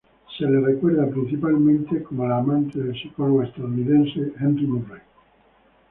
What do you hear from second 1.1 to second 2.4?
principalmente recordada como la